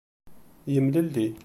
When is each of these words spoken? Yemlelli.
Yemlelli. 0.73 1.25